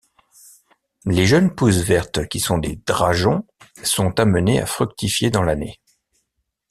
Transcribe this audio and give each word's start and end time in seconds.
Les 1.05 1.27
jeunes 1.27 1.53
pousses 1.53 1.83
vertes 1.83 2.27
qui 2.27 2.39
sont 2.39 2.57
des 2.57 2.77
drageons 2.87 3.45
sont 3.83 4.19
amenées 4.19 4.59
à 4.59 4.65
fructifier 4.65 5.29
dans 5.29 5.43
l'année. 5.43 5.79